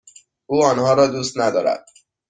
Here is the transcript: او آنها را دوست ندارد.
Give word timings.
او 0.45 0.63
آنها 0.65 0.93
را 0.93 1.07
دوست 1.07 1.37
ندارد. 1.37 1.85